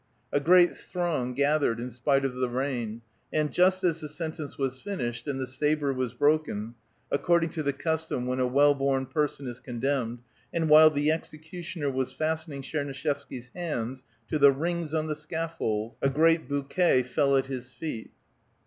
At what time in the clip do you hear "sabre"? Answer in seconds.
5.45-5.93